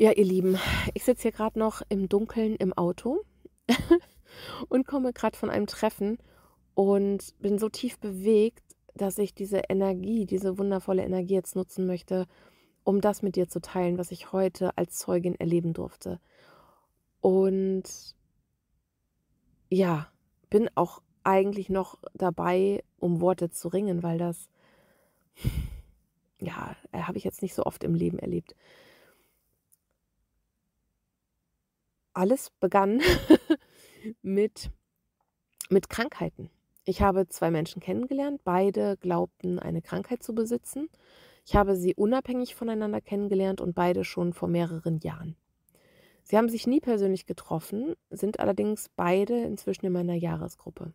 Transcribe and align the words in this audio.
Ja, 0.00 0.12
ihr 0.12 0.24
Lieben, 0.24 0.58
ich 0.94 1.04
sitze 1.04 1.24
hier 1.24 1.32
gerade 1.32 1.58
noch 1.58 1.82
im 1.90 2.08
Dunkeln 2.08 2.56
im 2.56 2.72
Auto 2.72 3.22
und 4.70 4.86
komme 4.86 5.12
gerade 5.12 5.36
von 5.36 5.50
einem 5.50 5.66
Treffen 5.66 6.16
und 6.72 7.34
bin 7.38 7.58
so 7.58 7.68
tief 7.68 7.98
bewegt, 7.98 8.64
dass 8.94 9.18
ich 9.18 9.34
diese 9.34 9.58
Energie, 9.68 10.24
diese 10.24 10.56
wundervolle 10.56 11.04
Energie 11.04 11.34
jetzt 11.34 11.54
nutzen 11.54 11.86
möchte, 11.86 12.26
um 12.82 13.02
das 13.02 13.20
mit 13.20 13.36
dir 13.36 13.50
zu 13.50 13.60
teilen, 13.60 13.98
was 13.98 14.10
ich 14.10 14.32
heute 14.32 14.74
als 14.78 14.96
Zeugin 14.96 15.34
erleben 15.34 15.74
durfte. 15.74 16.18
Und 17.20 17.84
ja, 19.68 20.10
bin 20.48 20.70
auch 20.76 21.02
eigentlich 21.24 21.68
noch 21.68 21.98
dabei, 22.14 22.82
um 22.98 23.20
Worte 23.20 23.50
zu 23.50 23.68
ringen, 23.68 24.02
weil 24.02 24.16
das, 24.16 24.48
ja, 26.40 26.74
habe 26.90 27.18
ich 27.18 27.24
jetzt 27.24 27.42
nicht 27.42 27.54
so 27.54 27.64
oft 27.64 27.84
im 27.84 27.94
Leben 27.94 28.18
erlebt. 28.18 28.56
Alles 32.12 32.50
begann 32.60 33.00
mit, 34.22 34.70
mit 35.68 35.88
Krankheiten. 35.88 36.50
Ich 36.84 37.02
habe 37.02 37.28
zwei 37.28 37.50
Menschen 37.50 37.80
kennengelernt, 37.80 38.42
beide 38.44 38.96
glaubten 38.96 39.58
eine 39.58 39.82
Krankheit 39.82 40.22
zu 40.22 40.34
besitzen. 40.34 40.88
Ich 41.46 41.56
habe 41.56 41.76
sie 41.76 41.94
unabhängig 41.94 42.54
voneinander 42.54 43.00
kennengelernt 43.00 43.60
und 43.60 43.74
beide 43.74 44.04
schon 44.04 44.32
vor 44.32 44.48
mehreren 44.48 44.98
Jahren. 44.98 45.36
Sie 46.22 46.36
haben 46.36 46.48
sich 46.48 46.66
nie 46.66 46.80
persönlich 46.80 47.26
getroffen, 47.26 47.94
sind 48.10 48.40
allerdings 48.40 48.88
beide 48.94 49.42
inzwischen 49.42 49.86
in 49.86 49.92
meiner 49.92 50.14
Jahresgruppe. 50.14 50.92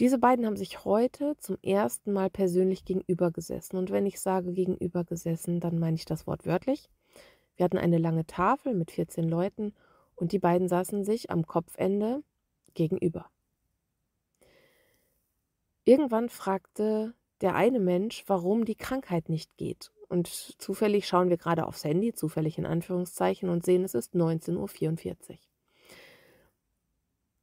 Diese 0.00 0.18
beiden 0.18 0.46
haben 0.46 0.56
sich 0.56 0.84
heute 0.84 1.36
zum 1.38 1.58
ersten 1.62 2.12
Mal 2.12 2.30
persönlich 2.30 2.84
gegenübergesessen. 2.84 3.78
Und 3.78 3.90
wenn 3.90 4.06
ich 4.06 4.20
sage 4.20 4.52
gegenübergesessen, 4.52 5.58
dann 5.58 5.78
meine 5.78 5.96
ich 5.96 6.04
das 6.04 6.26
Wort 6.26 6.46
wörtlich. 6.46 6.88
Wir 7.58 7.64
hatten 7.64 7.76
eine 7.76 7.98
lange 7.98 8.24
Tafel 8.24 8.72
mit 8.72 8.92
14 8.92 9.28
Leuten 9.28 9.74
und 10.14 10.30
die 10.30 10.38
beiden 10.38 10.68
saßen 10.68 11.04
sich 11.04 11.30
am 11.30 11.44
Kopfende 11.44 12.22
gegenüber. 12.74 13.26
Irgendwann 15.84 16.28
fragte 16.28 17.14
der 17.40 17.56
eine 17.56 17.80
Mensch, 17.80 18.22
warum 18.28 18.64
die 18.64 18.76
Krankheit 18.76 19.28
nicht 19.28 19.56
geht. 19.56 19.90
Und 20.08 20.28
zufällig 20.28 21.08
schauen 21.08 21.30
wir 21.30 21.36
gerade 21.36 21.66
aufs 21.66 21.82
Handy, 21.82 22.14
zufällig 22.14 22.58
in 22.58 22.66
Anführungszeichen, 22.66 23.48
und 23.48 23.64
sehen, 23.64 23.82
es 23.82 23.94
ist 23.94 24.14
19.44 24.14 25.30
Uhr. 25.30 25.38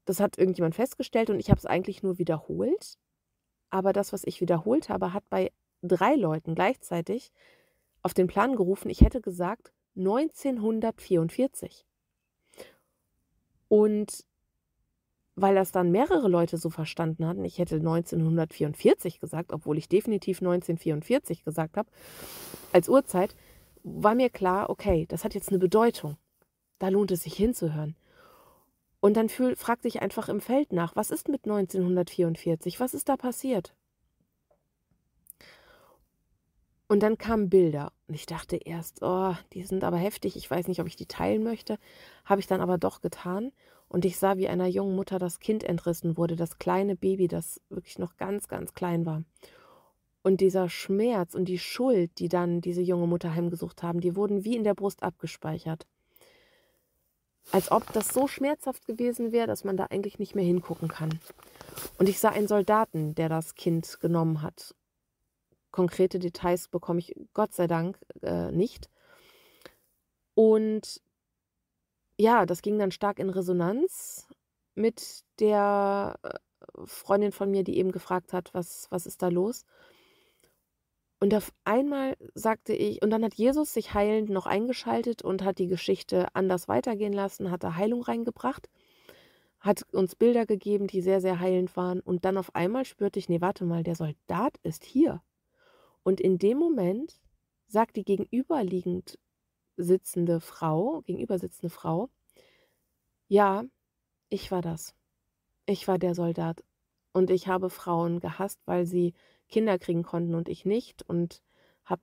Das 0.06 0.22
hat 0.22 0.38
irgendjemand 0.38 0.75
festgestellt 0.75 1.30
und 1.30 1.42
ich 1.42 1.50
habe 1.50 1.59
es 1.59 1.66
eigentlich 1.66 2.03
nur 2.03 2.18
wiederholt. 2.20 2.97
Aber 3.70 3.92
das, 3.92 4.14
was 4.14 4.23
ich 4.23 4.40
wiederholt 4.40 4.88
habe, 4.88 5.12
hat 5.12 5.30
bei 5.30 5.52
drei 5.81 6.16
Leuten 6.16 6.56
gleichzeitig 6.56 7.34
auf 8.02 8.14
den 8.14 8.28
Plan 8.28 8.56
gerufen, 8.56 8.90
ich 8.90 9.02
hätte 9.02 9.20
gesagt, 9.20 9.73
1944. 9.96 11.86
Und 13.68 14.26
weil 15.36 15.56
das 15.56 15.72
dann 15.72 15.92
mehrere 15.92 16.30
Leute 16.30 16.58
so 16.58 16.70
verstanden 16.70 17.26
hatten, 17.28 17.44
ich 17.44 17.60
hätte 17.60 17.76
1944 17.76 19.20
gesagt, 19.20 19.52
obwohl 19.52 19.78
ich 19.78 19.90
definitiv 19.90 20.40
1944 20.40 21.44
gesagt 21.44 21.78
habe, 21.78 21.90
als 22.72 22.88
Uhrzeit, 22.88 23.36
war 23.84 24.16
mir 24.16 24.30
klar, 24.30 24.70
okay, 24.70 25.06
das 25.08 25.24
hat 25.24 25.36
jetzt 25.36 25.50
eine 25.50 25.60
Bedeutung. 25.60 26.18
Da 26.80 26.90
lohnt 26.90 27.12
es 27.12 27.24
sich 27.24 27.36
hinzuhören. 27.36 27.96
Und 29.00 29.16
dann 29.18 29.30
fragte 29.30 29.88
ich 29.88 30.02
einfach 30.02 30.30
im 30.30 30.42
Feld 30.42 30.74
nach, 30.74 30.96
was 30.96 31.12
ist 31.12 31.30
mit 31.30 31.44
1944? 31.44 32.80
Was 32.80 32.94
ist 32.94 33.08
da 33.08 33.18
passiert? 33.18 33.76
Und 36.88 37.02
dann 37.02 37.17
kamen 37.17 37.50
Bilder 37.50 37.91
und 38.08 38.14
ich 38.14 38.28
dachte 38.28 38.58
erst, 38.58 39.02
oh, 39.02 39.33
die 39.53 39.64
sind 39.64 39.83
aber 39.83 39.97
heftig, 39.97 40.36
ich 40.36 40.50
weiß 40.50 40.67
nicht, 40.67 40.80
ob 40.81 40.88
ich 40.88 40.95
die 40.95 41.08
teilen 41.08 41.44
möchte. 41.44 41.80
Habe 42.25 42.41
ich 42.41 42.47
dann 42.47 42.61
aber 42.61 42.78
doch 42.78 43.02
getan 43.02 43.52
und 43.88 44.05
ich 44.05 44.17
sah, 44.17 44.38
wie 44.38 44.47
einer 44.47 44.67
jungen 44.67 44.95
Mutter 44.95 45.17
das 45.17 45.39
Kind 45.39 45.63
entrissen 45.63 46.16
wurde, 46.16 46.36
das 46.36 46.59
kleine 46.59 46.95
Baby, 46.95 47.28
das 47.28 47.59
wirklich 47.69 47.97
noch 47.97 48.18
ganz, 48.18 48.47
ganz 48.47 48.75
klein 48.75 49.06
war. 49.06 49.24
Und 50.22 50.41
dieser 50.41 50.69
Schmerz 50.69 51.34
und 51.34 51.45
die 51.45 51.59
Schuld, 51.59 52.12
die 52.19 52.29
dann 52.29 52.62
diese 52.62 52.81
junge 52.81 53.07
Mutter 53.07 53.34
heimgesucht 53.34 53.81
haben, 53.81 54.00
die 54.00 54.16
wurden 54.16 54.44
wie 54.44 54.56
in 54.56 54.63
der 54.63 54.74
Brust 54.74 55.01
abgespeichert. 55.01 55.88
Als 57.51 57.72
ob 57.72 57.94
das 57.94 58.09
so 58.09 58.28
schmerzhaft 58.28 58.85
gewesen 58.85 59.31
wäre, 59.31 59.47
dass 59.47 59.63
man 59.63 59.78
da 59.78 59.85
eigentlich 59.85 60.18
nicht 60.18 60.34
mehr 60.34 60.44
hingucken 60.44 60.88
kann. 60.88 61.19
Und 62.00 62.09
ich 62.09 62.19
sah 62.19 62.29
einen 62.29 62.47
Soldaten, 62.47 63.13
der 63.16 63.29
das 63.29 63.56
Kind 63.56 64.00
genommen 64.01 64.41
hat 64.41 64.75
Konkrete 65.75 66.19
Details 66.19 66.69
bekomme 66.69 67.00
ich 67.00 67.13
Gott 67.34 67.53
sei 67.53 67.68
Dank 67.68 68.00
äh, 68.22 68.50
nicht. 68.50 68.90
Und 70.34 71.02
ja, 72.18 72.46
das 72.46 72.62
ging 72.62 72.80
dann 72.80 72.91
stark 72.91 73.19
in 73.19 73.30
Resonanz 73.30 74.25
mit 74.75 75.25
der 75.41 76.18
äh, 76.24 76.30
Freundin 76.86 77.34
von 77.34 77.52
mir, 77.52 77.66
die 77.66 77.78
eben 77.78 77.91
gefragt 77.91 78.31
hat, 78.31 78.53
was, 78.53 78.88
was 78.90 79.06
ist 79.06 79.22
da 79.22 79.28
los? 79.28 79.66
Und 81.19 81.36
auf 81.36 81.52
einmal 81.66 82.16
sagte 82.36 82.72
ich, 82.72 83.02
und 83.02 83.09
dann 83.09 83.25
hat 83.25 83.34
Jesus 83.34 83.74
sich 83.74 83.94
heilend 83.94 84.30
noch 84.30 84.46
eingeschaltet 84.46 85.24
und 85.24 85.44
hat 85.44 85.57
die 85.59 85.68
Geschichte 85.68 86.34
anders 86.34 86.69
weitergehen 86.69 87.12
lassen, 87.12 87.52
hat 87.52 87.66
da 87.66 87.75
Heilung 87.75 88.02
reingebracht, 88.02 88.69
hat 89.59 89.84
uns 89.92 90.16
Bilder 90.16 90.46
gegeben, 90.46 90.88
die 90.88 91.02
sehr, 91.02 91.19
sehr 91.19 91.42
heilend 91.42 91.75
waren. 91.75 92.00
Und 92.00 92.24
dann 92.24 92.38
auf 92.38 92.56
einmal 92.56 92.86
spürte 92.86 93.19
ich, 93.19 93.28
nee, 93.28 93.42
warte 93.42 93.66
mal, 93.66 93.84
der 93.84 93.96
Soldat 93.96 94.56
ist 94.63 94.86
hier. 94.86 95.22
Und 96.06 96.22
in 96.22 96.38
dem 96.38 96.60
Moment 96.60 97.20
sagt 97.66 97.96
die 97.96 98.04
gegenüberliegend 98.04 99.18
sitzende 99.76 100.40
Frau, 100.40 101.02
gegenüber 101.02 101.40
sitzende 101.40 101.72
Frau, 101.72 102.10
ja, 103.28 103.64
ich 104.30 104.52
war 104.52 104.62
das. 104.62 104.94
Ich 105.66 105.88
war 105.88 105.98
der 105.98 106.14
Soldat. 106.14 106.64
Und 107.12 107.32
ich 107.32 107.48
habe 107.48 107.72
Frauen 107.72 108.20
gehasst, 108.20 108.60
weil 108.66 108.86
sie 108.86 109.16
Kinder 109.50 109.80
kriegen 109.80 110.04
konnten 110.04 110.36
und 110.36 110.48
ich 110.48 110.64
nicht. 110.64 111.02
Und 111.10 111.42
hab, 111.86 112.02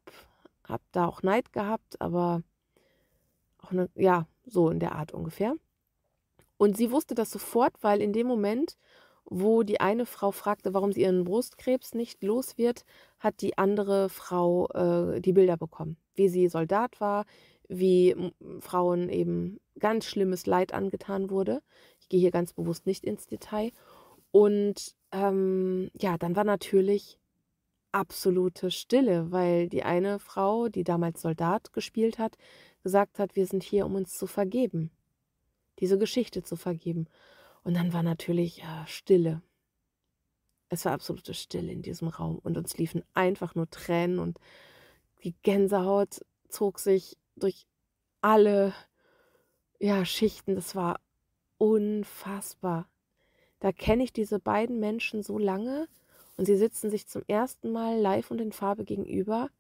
hab 0.65 0.83
da 0.91 1.07
auch 1.07 1.23
Neid 1.23 1.53
gehabt, 1.53 2.01
aber 2.01 2.43
auch 3.59 3.71
eine, 3.71 3.89
ja, 3.95 4.27
so 4.45 4.69
in 4.69 4.81
der 4.81 4.97
Art 4.97 5.13
ungefähr. 5.15 5.55
Und 6.57 6.77
sie 6.77 6.91
wusste 6.91 7.15
das 7.15 7.31
sofort, 7.31 7.81
weil 7.83 8.03
in 8.03 8.13
dem 8.13 8.27
Moment 8.27 8.77
wo 9.25 9.63
die 9.63 9.81
eine 9.81 10.07
Frau 10.07 10.31
fragte, 10.31 10.75
warum 10.75 10.93
sie 10.93 11.03
ihren 11.03 11.25
Brustkrebs 11.25 11.95
nicht 11.95 12.23
los 12.23 12.59
wird, 12.59 12.85
hat 13.19 13.41
die 13.41 13.57
andere 13.59 14.09
Frau 14.09 14.69
äh, 14.69 15.21
die 15.21 15.33
Bilder 15.33 15.57
bekommen, 15.57 15.97
wie 16.15 16.29
sie 16.29 16.49
Soldat 16.49 17.01
war, 17.01 17.25
wie 17.69 18.15
Frauen 18.61 19.09
eben 19.09 19.61
ganz 19.79 20.07
schlimmes 20.07 20.47
Leid 20.47 20.75
angetan 20.75 21.31
wurde. 21.31 21.63
Ich 22.01 22.09
gehe 22.09 22.21
hier 22.21 22.31
ganz 22.31 22.53
bewusst 22.53 22.87
nicht 22.87 23.05
ins 23.05 23.27
Detail. 23.27 23.73
Und 24.31 24.95
ähm, 25.13 25.91
ja, 25.99 26.19
dann 26.19 26.37
war 26.37 26.45
natürlich 26.45 27.19
absolute 27.93 28.71
Stille, 28.71 29.31
weil 29.31 29.69
die 29.69 29.83
eine 29.83 30.19
Frau, 30.19 30.69
die 30.69 30.85
damals 30.85 31.21
Soldat 31.21 31.73
gespielt 31.73 32.19
hat, 32.19 32.37
gesagt 32.83 33.19
hat, 33.19 33.37
wir 33.37 33.47
sind 33.47 33.63
hier, 33.63 33.87
um 33.87 33.95
uns 33.95 34.17
zu 34.17 34.27
vergeben, 34.27 34.91
diese 35.79 35.99
Geschichte 35.99 36.43
zu 36.43 36.57
vergeben. 36.57 37.07
Und 37.65 37.75
dann 37.75 37.93
war 37.93 38.03
natürlich 38.03 38.63
äh, 38.63 38.87
Stille. 38.87 39.43
Es 40.69 40.85
war 40.85 40.93
absolute 40.93 41.35
Stille 41.35 41.71
in 41.71 41.83
diesem 41.83 42.09
Raum 42.09 42.39
und 42.39 42.57
uns 42.57 42.79
liefen 42.79 43.05
einfach 43.15 43.55
nur 43.55 43.69
Tränen 43.71 44.19
und 44.19 44.39
die 45.23 45.35
Gänsehaut 45.43 46.25
zog 46.49 46.79
sich 46.79 47.17
durch 47.37 47.67
alle 48.21 48.75
ja, 49.79 50.05
Schichten. 50.05 50.55
Das 50.55 50.75
war 50.75 51.01
unfassbar. 51.59 52.89
Da 53.61 53.71
kenne 53.71 54.03
ich 54.03 54.13
diese 54.13 54.41
beiden 54.41 54.81
Menschen 54.81 55.23
so 55.23 55.39
lange 55.39 55.89
und 56.37 56.47
sie 56.47 56.57
sitzen 56.57 56.91
sich 56.91 57.07
zum 57.07 57.23
ersten 57.29 57.71
Mal 57.71 58.01
live 58.01 58.31
und 58.31 58.41
in 58.41 58.53
Farbe 58.53 58.85
gegenüber 58.85 59.51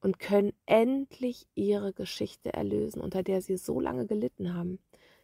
und 0.00 0.20
können 0.20 0.52
endlich 0.66 1.48
ihre 1.54 1.92
Geschichte 1.92 2.52
erlösen, 2.52 3.00
unter 3.00 3.24
der 3.24 3.42
sie 3.42 3.56
so 3.56 3.80
lange 3.80 4.06
gelitten 4.06 4.54
haben 4.54 4.78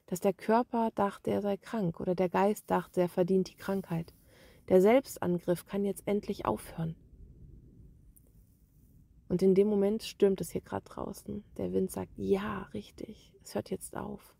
dass 0.06 0.20
der 0.20 0.32
Körper 0.32 0.90
dachte, 0.94 1.30
er 1.30 1.42
sei 1.42 1.56
krank 1.56 2.00
oder 2.00 2.14
der 2.14 2.28
Geist 2.28 2.70
dachte, 2.70 3.00
er 3.00 3.08
verdient 3.08 3.50
die 3.50 3.56
Krankheit. 3.56 4.12
Der 4.68 4.80
Selbstangriff 4.80 5.66
kann 5.66 5.84
jetzt 5.84 6.06
endlich 6.06 6.46
aufhören. 6.46 6.96
Und 9.28 9.42
in 9.42 9.54
dem 9.54 9.68
Moment 9.68 10.02
stürmt 10.02 10.40
es 10.40 10.50
hier 10.50 10.60
gerade 10.60 10.84
draußen. 10.84 11.44
Der 11.56 11.72
Wind 11.72 11.90
sagt, 11.90 12.12
ja, 12.16 12.62
richtig, 12.74 13.32
es 13.42 13.54
hört 13.54 13.70
jetzt 13.70 13.96
auf. 13.96 14.34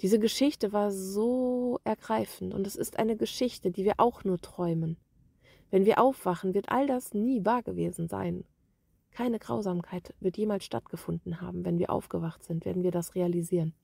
Diese 0.00 0.18
Geschichte 0.18 0.72
war 0.72 0.90
so 0.92 1.78
ergreifend 1.84 2.54
und 2.54 2.66
es 2.66 2.74
ist 2.74 2.98
eine 2.98 3.16
Geschichte, 3.16 3.70
die 3.70 3.84
wir 3.84 3.94
auch 3.98 4.24
nur 4.24 4.38
träumen. 4.38 4.96
Wenn 5.70 5.84
wir 5.84 6.00
aufwachen, 6.00 6.54
wird 6.54 6.70
all 6.70 6.86
das 6.86 7.12
nie 7.12 7.44
wahr 7.44 7.62
gewesen 7.62 8.08
sein. 8.08 8.44
Keine 9.10 9.38
Grausamkeit 9.38 10.14
wird 10.20 10.38
jemals 10.38 10.64
stattgefunden 10.64 11.40
haben. 11.40 11.64
Wenn 11.64 11.78
wir 11.78 11.90
aufgewacht 11.90 12.42
sind, 12.42 12.64
werden 12.64 12.82
wir 12.82 12.92
das 12.92 13.14
realisieren. 13.14 13.74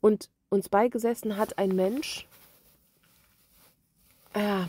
Und 0.00 0.30
uns 0.48 0.68
beigesessen 0.68 1.36
hat 1.36 1.58
ein 1.58 1.70
Mensch, 1.70 2.26
äh, 4.32 4.64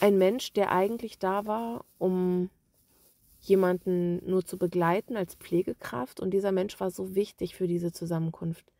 ein 0.00 0.18
Mensch, 0.18 0.52
der 0.52 0.72
eigentlich 0.72 1.18
da 1.18 1.46
war, 1.46 1.84
um 1.98 2.50
jemanden 3.40 4.24
nur 4.28 4.44
zu 4.44 4.58
begleiten 4.58 5.16
als 5.16 5.34
Pflegekraft. 5.34 6.20
Und 6.20 6.30
dieser 6.30 6.52
Mensch 6.52 6.78
war 6.80 6.90
so 6.90 7.14
wichtig 7.14 7.54
für 7.54 7.66
diese 7.66 7.92
Zusammenkunft. 7.92 8.72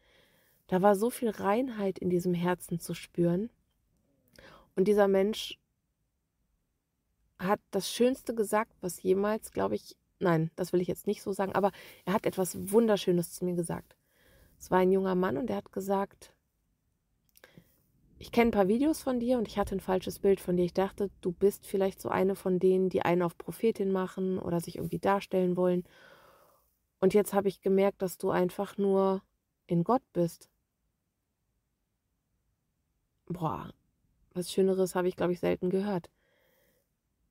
Da 0.69 0.83
war 0.83 0.97
so 0.97 1.11
viel 1.11 1.31
Reinheit 1.31 1.99
in 1.99 2.11
diesem 2.11 2.35
Herzen 2.35 2.79
zu 2.81 2.95
spüren. 2.95 3.51
Und 4.75 4.89
dieser 4.89 5.09
Mensch 5.09 5.59
hat 7.39 7.61
das 7.71 7.91
Schönste 7.91 8.35
gesagt, 8.35 8.73
was 8.81 9.03
jemals, 9.03 9.51
glaube 9.51 9.75
ich, 9.75 9.97
nein, 10.21 10.51
das 10.57 10.73
will 10.73 10.81
ich 10.81 10.89
jetzt 10.89 11.07
nicht 11.07 11.23
so 11.23 11.33
sagen, 11.33 11.53
aber 11.53 11.73
er 12.05 12.15
hat 12.15 12.25
etwas 12.25 12.71
Wunderschönes 12.71 13.33
zu 13.33 13.45
mir 13.45 13.55
gesagt. 13.55 13.97
Es 14.63 14.71
war 14.71 14.79
ein 14.79 14.93
junger 14.93 15.17
Mann 15.17 15.39
und 15.39 15.51
er 15.51 15.57
hat 15.57 15.73
gesagt, 15.73 16.33
ich 18.21 18.31
kenne 18.31 18.51
ein 18.51 18.53
paar 18.53 18.69
Videos 18.69 19.03
von 19.03 19.19
dir 19.19 19.37
und 19.39 19.49
ich 19.49 19.59
hatte 19.59 19.75
ein 19.75 19.81
falsches 19.81 20.21
Bild 20.21 20.39
von 20.39 20.57
dir. 20.57 20.65
Ich 20.65 20.73
dachte, 20.73 21.11
du 21.21 21.33
bist 21.33 21.67
vielleicht 21.67 22.01
so 22.01 22.09
eine 22.09 22.37
von 22.37 22.61
denen, 22.61 22.89
die 22.89 23.03
einen 23.03 23.23
auf 23.23 23.37
Prophetin 23.37 23.91
machen 23.91 24.39
oder 24.39 24.61
sich 24.61 24.77
irgendwie 24.77 25.01
darstellen 25.01 25.57
wollen. 25.57 25.83
Und 27.01 27.13
jetzt 27.13 27.35
habe 27.35 27.49
ich 27.49 27.61
gemerkt, 27.61 28.03
dass 28.03 28.19
du 28.19 28.31
einfach 28.31 28.79
nur 28.79 29.25
in 29.67 29.83
Gott 29.83 30.05
bist. 30.13 30.49
Boah, 33.27 33.69
was 34.33 34.53
Schöneres 34.53 34.95
habe 34.95 35.09
ich, 35.09 35.17
glaube 35.17 35.33
ich, 35.33 35.41
selten 35.41 35.71
gehört. 35.71 36.09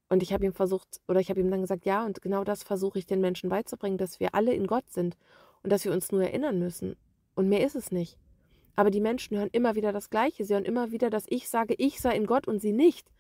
Und 0.10 0.22
ich 0.22 0.34
habe 0.34 0.46
ihm 0.46 0.54
versucht, 0.54 1.00
oder 1.08 1.22
ich 1.22 1.30
habe 1.30 1.40
ihm 1.40 1.50
dann 1.50 1.62
gesagt, 1.62 1.86
ja, 1.86 2.06
und 2.06 2.22
genau 2.22 2.44
das 2.44 2.62
versuche 2.62 3.00
ich 3.00 3.06
den 3.06 3.22
Menschen 3.22 3.50
beizubringen, 3.50 3.98
dass 3.98 4.20
wir 4.20 4.36
alle 4.36 4.54
in 4.54 4.68
Gott 4.68 4.92
sind 4.92 5.16
und 5.64 5.72
dass 5.72 5.86
wir 5.86 5.94
uns 5.94 6.12
nur 6.12 6.24
erinnern 6.24 6.60
müssen. 6.60 6.98
Und 7.42 7.50
mehr 7.50 7.66
ist 7.66 7.76
es 7.76 7.92
nicht. 7.92 8.20
Aber 8.76 8.92
die 8.92 9.02
Menschen 9.02 9.36
hören 9.36 9.50
immer 9.52 9.74
wieder 9.74 9.92
das 9.92 10.12
Gleiche. 10.12 10.46
Sie 10.46 10.54
hören 10.54 10.64
immer 10.64 10.92
wieder, 10.92 11.10
dass 11.10 11.26
ich 11.28 11.50
sage, 11.50 11.74
ich 11.80 12.00
sei 12.00 12.16
in 12.16 12.28
Gott 12.28 12.48
und 12.48 12.62
sie 12.62 12.72
nicht. 12.72 13.12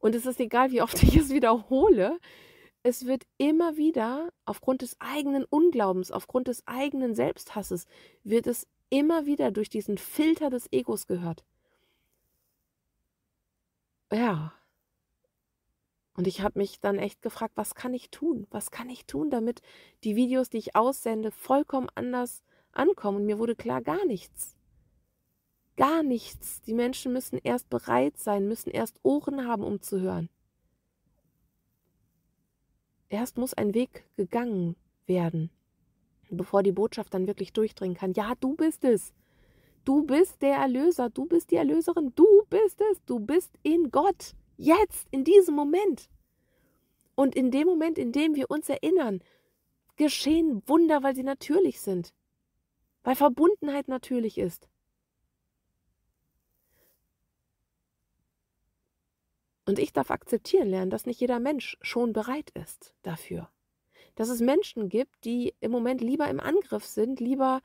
Und 0.00 0.16
es 0.16 0.26
ist 0.26 0.40
egal, 0.40 0.72
wie 0.72 0.82
oft 0.82 1.00
ich 1.04 1.14
es 1.14 1.30
wiederhole. 1.30 2.18
Es 2.82 3.06
wird 3.06 3.22
immer 3.36 3.76
wieder, 3.76 4.32
aufgrund 4.46 4.82
des 4.82 4.96
eigenen 4.98 5.44
Unglaubens, 5.44 6.10
aufgrund 6.10 6.48
des 6.48 6.66
eigenen 6.66 7.14
Selbsthasses, 7.14 7.86
wird 8.24 8.48
es 8.48 8.66
immer 8.90 9.26
wieder 9.26 9.52
durch 9.52 9.70
diesen 9.70 9.96
Filter 9.96 10.50
des 10.50 10.66
Egos 10.72 11.06
gehört. 11.06 11.44
Ja, 14.10 14.52
und 16.18 16.26
ich 16.26 16.40
habe 16.40 16.58
mich 16.58 16.80
dann 16.80 16.98
echt 16.98 17.22
gefragt, 17.22 17.52
was 17.54 17.76
kann 17.76 17.94
ich 17.94 18.10
tun? 18.10 18.48
Was 18.50 18.72
kann 18.72 18.90
ich 18.90 19.06
tun, 19.06 19.30
damit 19.30 19.62
die 20.02 20.16
Videos, 20.16 20.50
die 20.50 20.58
ich 20.58 20.74
aussende, 20.74 21.30
vollkommen 21.30 21.88
anders 21.94 22.42
ankommen? 22.72 23.18
Und 23.18 23.26
mir 23.26 23.38
wurde 23.38 23.56
klar, 23.56 23.82
gar 23.82 24.04
nichts. 24.04 24.56
Gar 25.76 26.02
nichts. 26.02 26.60
Die 26.62 26.74
Menschen 26.74 27.12
müssen 27.12 27.38
erst 27.42 27.70
bereit 27.70 28.18
sein, 28.18 28.48
müssen 28.48 28.70
erst 28.70 28.98
Ohren 29.02 29.46
haben, 29.46 29.62
um 29.62 29.80
zu 29.80 30.00
hören. 30.00 30.28
Erst 33.08 33.38
muss 33.38 33.54
ein 33.54 33.74
Weg 33.74 34.04
gegangen 34.16 34.76
werden, 35.06 35.50
bevor 36.30 36.62
die 36.62 36.72
Botschaft 36.72 37.14
dann 37.14 37.26
wirklich 37.26 37.52
durchdringen 37.52 37.96
kann. 37.96 38.12
Ja, 38.12 38.34
du 38.40 38.54
bist 38.54 38.84
es. 38.84 39.14
Du 39.84 40.02
bist 40.02 40.42
der 40.42 40.56
Erlöser, 40.56 41.08
du 41.08 41.24
bist 41.24 41.50
die 41.50 41.56
Erlöserin, 41.56 42.12
du 42.14 42.26
bist 42.50 42.80
es, 42.92 43.02
du 43.06 43.20
bist 43.20 43.54
in 43.62 43.90
Gott. 43.90 44.34
Jetzt, 44.58 45.06
in 45.10 45.24
diesem 45.24 45.54
Moment. 45.54 46.10
Und 47.14 47.34
in 47.34 47.50
dem 47.50 47.66
Moment, 47.66 47.96
in 47.96 48.12
dem 48.12 48.34
wir 48.34 48.50
uns 48.50 48.68
erinnern, 48.68 49.20
geschehen 49.96 50.62
Wunder, 50.66 51.02
weil 51.02 51.14
sie 51.14 51.22
natürlich 51.22 51.80
sind. 51.80 52.12
Weil 53.08 53.16
Verbundenheit 53.16 53.88
natürlich 53.88 54.36
ist. 54.36 54.68
Und 59.64 59.78
ich 59.78 59.94
darf 59.94 60.10
akzeptieren 60.10 60.68
lernen, 60.68 60.90
dass 60.90 61.06
nicht 61.06 61.18
jeder 61.18 61.40
Mensch 61.40 61.78
schon 61.80 62.12
bereit 62.12 62.50
ist 62.50 62.92
dafür. 63.00 63.48
Dass 64.14 64.28
es 64.28 64.42
Menschen 64.42 64.90
gibt, 64.90 65.24
die 65.24 65.54
im 65.60 65.70
Moment 65.70 66.02
lieber 66.02 66.28
im 66.28 66.38
Angriff 66.38 66.84
sind, 66.84 67.18
lieber 67.18 67.62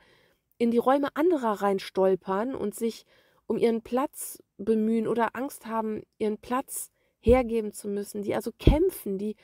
in 0.56 0.70
die 0.70 0.78
Räume 0.78 1.14
anderer 1.14 1.60
reinstolpern 1.60 2.54
und 2.54 2.74
sich 2.74 3.04
um 3.46 3.58
ihren 3.58 3.82
Platz 3.82 4.42
bemühen 4.56 5.06
oder 5.06 5.36
Angst 5.36 5.66
haben, 5.66 6.04
ihren 6.16 6.38
Platz 6.38 6.90
hergeben 7.20 7.74
zu 7.74 7.88
müssen, 7.88 8.22
die 8.22 8.34
also 8.34 8.50
kämpfen, 8.58 9.18
die 9.18 9.36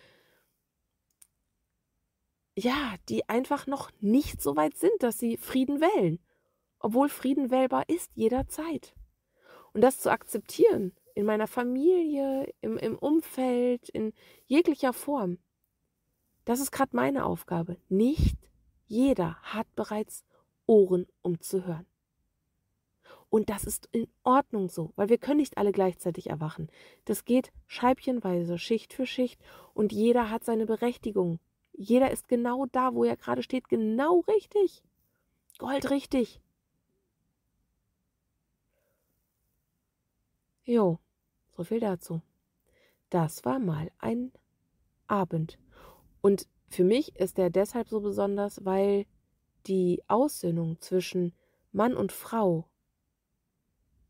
ja, 2.57 2.95
die 3.09 3.29
einfach 3.29 3.67
noch 3.67 3.91
nicht 4.01 4.43
so 4.43 4.57
weit 4.57 4.77
sind, 4.77 4.93
dass 5.01 5.19
sie 5.19 5.37
Frieden 5.37 5.81
wählen, 5.81 6.19
obwohl 6.79 7.09
Frieden 7.09 7.51
wählbar 7.51 7.89
ist 7.89 8.11
jederzeit. 8.15 8.95
Und 9.73 9.83
das 9.83 10.01
zu 10.01 10.11
akzeptieren 10.11 10.93
in 11.15 11.27
meiner 11.27 11.47
Familie, 11.47 12.53
im, 12.61 12.77
im 12.79 12.99
Umfeld, 12.99 13.89
in 13.91 14.13
jeglicher 14.47 14.93
Form, 14.93 15.39
das 16.45 16.61
ist 16.61 16.73
gerade 16.73 16.97
meine 16.97 17.25
Aufgabe. 17.27 17.77
Nicht 17.89 18.37
jeder 18.87 19.37
hat 19.43 19.73
bereits 19.77 20.25
Ohren, 20.67 21.07
um 21.23 21.41
zu 21.41 21.65
hören. 21.65 21.87
Und 23.29 23.49
das 23.49 23.65
ist 23.65 23.89
in 23.93 24.09
Ordnung 24.25 24.69
so, 24.69 24.93
weil 24.97 25.09
wir 25.09 25.19
können 25.19 25.39
nicht 25.39 25.57
alle 25.57 25.71
gleichzeitig 25.71 26.29
erwachen. 26.29 26.69
Das 27.05 27.25
geht 27.25 27.53
scheibchenweise, 27.69 28.59
Schicht 28.59 28.93
für 28.93 29.07
Schicht 29.07 29.41
und 29.73 29.93
jeder 29.93 30.31
hat 30.31 30.45
seine 30.45 30.67
Berechtigung. 30.67 31.39
Jeder 31.83 32.11
ist 32.11 32.29
genau 32.29 32.67
da, 32.67 32.95
wo 32.95 33.05
er 33.05 33.17
gerade 33.17 33.43
steht, 33.43 33.69
genau 33.69 34.21
richtig. 34.29 34.83
Goldrichtig. 35.59 36.43
Jo, 40.65 40.99
so 41.57 41.65
viel 41.65 41.81
dazu. 41.81 42.21
Das 43.09 43.45
war 43.47 43.59
mal 43.59 43.91
ein 43.99 44.31
Abend. 45.07 45.59
Und 46.21 46.49
für 46.69 46.85
mich 46.85 47.17
ist 47.17 47.39
er 47.39 47.49
deshalb 47.49 47.89
so 47.89 48.01
besonders, 48.01 48.65
weil 48.65 49.07
die 49.67 50.03
Aussöhnung 50.07 50.79
zwischen 50.81 51.33
Mann 51.73 51.97
und 51.97 52.13
Frau 52.13 52.71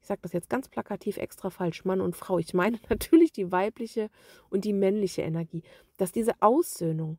ich 0.01 0.07
sage 0.07 0.21
das 0.23 0.33
jetzt 0.33 0.49
ganz 0.49 0.69
plakativ 0.69 1.19
extra 1.19 1.51
falsch, 1.51 1.85
Mann 1.85 2.01
und 2.01 2.17
Frau. 2.17 2.39
Ich 2.39 2.55
meine 2.55 2.79
natürlich 2.89 3.33
die 3.33 3.53
weibliche 3.53 4.11
und 4.49 4.65
die 4.65 4.73
männliche 4.73 5.23
Energie, 5.23 5.63
dass 5.97 6.13
diese 6.13 6.41
Aussöhnung 6.41 7.19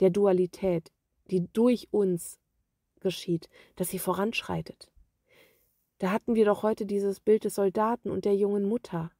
der 0.00 0.10
Dualität, 0.10 0.92
die 1.30 1.46
durch 1.52 1.88
uns 1.90 2.38
geschieht, 3.00 3.48
dass 3.76 3.88
sie 3.88 3.98
voranschreitet. 3.98 4.90
Da 5.98 6.10
hatten 6.10 6.34
wir 6.34 6.44
doch 6.44 6.62
heute 6.62 6.86
dieses 6.86 7.20
Bild 7.20 7.44
des 7.44 7.56
Soldaten 7.56 8.10
und 8.10 8.24
der 8.24 8.36
jungen 8.36 8.64
Mutter. 8.64 9.10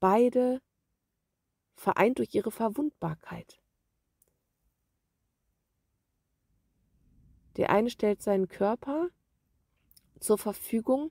Beide 0.00 0.60
vereint 1.74 2.18
durch 2.18 2.34
ihre 2.34 2.50
Verwundbarkeit. 2.50 3.60
Der 7.56 7.70
eine 7.70 7.88
stellt 7.88 8.22
seinen 8.22 8.48
Körper 8.48 9.08
zur 10.20 10.36
Verfügung 10.36 11.10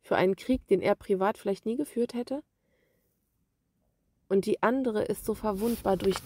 für 0.00 0.16
einen 0.16 0.36
Krieg, 0.36 0.66
den 0.68 0.80
er 0.80 0.94
privat 0.94 1.36
vielleicht 1.36 1.66
nie 1.66 1.76
geführt 1.76 2.14
hätte. 2.14 2.42
Und 4.28 4.46
die 4.46 4.62
andere 4.62 5.04
ist 5.04 5.24
so 5.24 5.34
verwundbar 5.34 5.96
durch, 5.96 6.16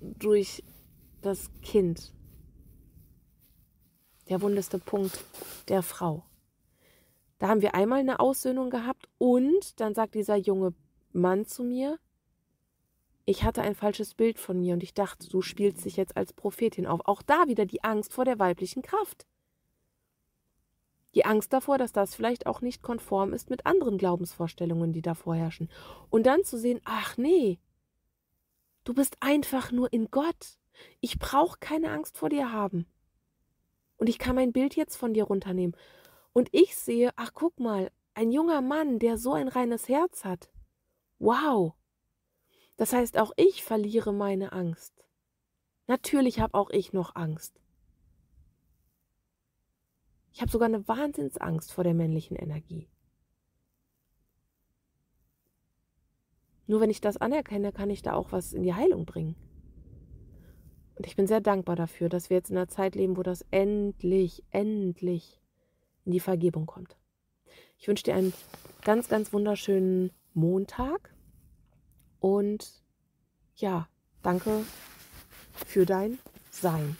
durch 0.00 0.62
das 1.20 1.50
Kind. 1.62 2.12
Der 4.28 4.40
wundeste 4.42 4.78
Punkt 4.78 5.24
der 5.68 5.82
Frau. 5.82 6.24
Da 7.38 7.48
haben 7.48 7.62
wir 7.62 7.74
einmal 7.74 8.00
eine 8.00 8.20
Aussöhnung 8.20 8.70
gehabt 8.70 9.08
und 9.18 9.80
dann 9.80 9.94
sagt 9.94 10.14
dieser 10.14 10.36
junge 10.36 10.74
Mann 11.12 11.46
zu 11.46 11.62
mir, 11.62 11.98
ich 13.24 13.44
hatte 13.44 13.62
ein 13.62 13.74
falsches 13.74 14.14
Bild 14.14 14.38
von 14.38 14.58
mir 14.58 14.72
und 14.72 14.82
ich 14.82 14.94
dachte, 14.94 15.28
du 15.28 15.42
spielst 15.42 15.84
dich 15.84 15.96
jetzt 15.96 16.16
als 16.16 16.32
Prophetin 16.32 16.86
auf. 16.86 17.00
Auch 17.04 17.20
da 17.20 17.46
wieder 17.46 17.66
die 17.66 17.84
Angst 17.84 18.12
vor 18.12 18.24
der 18.24 18.38
weiblichen 18.38 18.80
Kraft. 18.82 19.26
Die 21.14 21.26
Angst 21.26 21.52
davor, 21.52 21.76
dass 21.76 21.92
das 21.92 22.14
vielleicht 22.14 22.46
auch 22.46 22.62
nicht 22.62 22.82
konform 22.82 23.34
ist 23.34 23.50
mit 23.50 23.66
anderen 23.66 23.98
Glaubensvorstellungen, 23.98 24.92
die 24.92 25.02
da 25.02 25.14
vorherrschen. 25.14 25.68
Und 26.08 26.24
dann 26.24 26.42
zu 26.44 26.58
sehen, 26.58 26.80
ach 26.84 27.18
nee, 27.18 27.58
du 28.88 28.94
bist 28.94 29.18
einfach 29.20 29.70
nur 29.70 29.92
in 29.92 30.10
Gott. 30.10 30.58
Ich 31.00 31.18
brauche 31.18 31.58
keine 31.60 31.90
Angst 31.90 32.16
vor 32.16 32.30
dir 32.30 32.52
haben. 32.52 32.86
Und 33.98 34.08
ich 34.08 34.18
kann 34.18 34.34
mein 34.34 34.52
Bild 34.52 34.76
jetzt 34.76 34.96
von 34.96 35.12
dir 35.12 35.24
runternehmen. 35.24 35.76
Und 36.32 36.48
ich 36.52 36.74
sehe, 36.74 37.10
ach 37.16 37.32
guck 37.34 37.60
mal, 37.60 37.90
ein 38.14 38.32
junger 38.32 38.62
Mann, 38.62 38.98
der 38.98 39.18
so 39.18 39.34
ein 39.34 39.48
reines 39.48 39.90
Herz 39.90 40.24
hat. 40.24 40.50
Wow. 41.18 41.74
Das 42.78 42.94
heißt, 42.94 43.18
auch 43.18 43.32
ich 43.36 43.62
verliere 43.62 44.14
meine 44.14 44.52
Angst. 44.52 45.04
Natürlich 45.86 46.40
habe 46.40 46.54
auch 46.54 46.70
ich 46.70 46.94
noch 46.94 47.14
Angst. 47.14 47.60
Ich 50.32 50.40
habe 50.40 50.50
sogar 50.50 50.68
eine 50.68 50.88
Wahnsinnsangst 50.88 51.72
vor 51.72 51.84
der 51.84 51.94
männlichen 51.94 52.36
Energie. 52.36 52.88
Nur 56.68 56.80
wenn 56.80 56.90
ich 56.90 57.00
das 57.00 57.16
anerkenne, 57.16 57.72
kann 57.72 57.90
ich 57.90 58.02
da 58.02 58.12
auch 58.12 58.30
was 58.30 58.52
in 58.52 58.62
die 58.62 58.74
Heilung 58.74 59.04
bringen. 59.04 59.34
Und 60.94 61.06
ich 61.06 61.16
bin 61.16 61.26
sehr 61.26 61.40
dankbar 61.40 61.74
dafür, 61.74 62.08
dass 62.08 62.30
wir 62.30 62.36
jetzt 62.36 62.50
in 62.50 62.56
einer 62.56 62.68
Zeit 62.68 62.94
leben, 62.94 63.16
wo 63.16 63.24
das 63.24 63.44
endlich, 63.50 64.44
endlich 64.50 65.40
in 66.04 66.12
die 66.12 66.20
Vergebung 66.20 66.66
kommt. 66.66 66.96
Ich 67.76 67.88
wünsche 67.88 68.04
dir 68.04 68.14
einen 68.14 68.32
ganz, 68.84 69.08
ganz 69.08 69.32
wunderschönen 69.32 70.12
Montag 70.34 71.12
und 72.20 72.82
ja, 73.56 73.88
Danke 74.22 74.64
für 75.66 75.86
dein 75.86 76.18
Sein. 76.50 76.96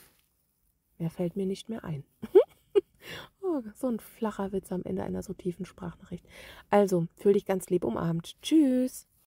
Mehr 0.99 1.11
fällt 1.11 1.37
mir 1.37 1.47
nicht 1.47 1.69
mehr 1.69 1.85
ein. 1.85 2.05
oh, 3.43 3.63
so 3.75 3.89
ein 3.89 3.99
flacher 3.99 4.53
Witz 4.53 4.73
am 4.73 4.83
Ende 4.85 5.03
einer 5.03 5.23
so 5.23 5.33
tiefen 5.33 5.67
Sprachnachricht. 5.67 6.25
Also, 6.71 7.07
fühl 7.17 7.33
dich 7.33 7.45
ganz 7.45 7.69
lieb 7.71 7.85
umarmt. 7.85 8.41
Tschüss. 8.43 9.08